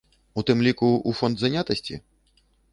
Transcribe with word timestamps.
У 0.41 0.43
тым 0.49 0.63
ліку 0.67 0.87
ў 0.95 1.11
фонд 1.21 1.35
занятасці? 1.45 1.95